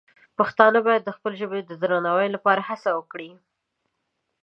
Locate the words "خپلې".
1.17-1.35